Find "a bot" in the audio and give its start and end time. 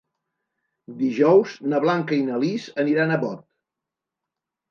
3.13-3.45